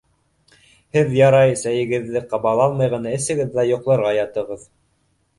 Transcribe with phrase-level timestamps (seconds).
[0.95, 4.65] Һеҙ, ярай, сәйегеҙҙе ҡабаланмай ғына эсегеҙ ҙә йоҡларға ятығыҙ.